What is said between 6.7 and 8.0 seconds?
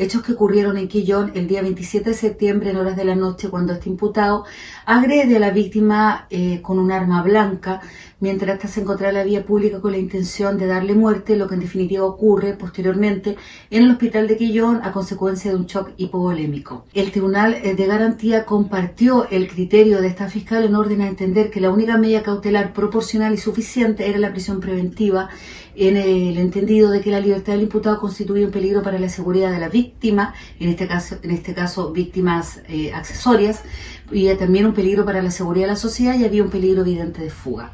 un arma blanca